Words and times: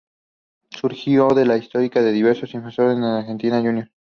Surgido 0.71 1.27
de 1.35 1.45
las 1.45 1.61
históricas 1.61 2.03
divisiones 2.03 2.55
inferiores 2.55 2.97
de 2.99 3.05
Argentinos 3.19 3.61
Juniors. 3.61 3.91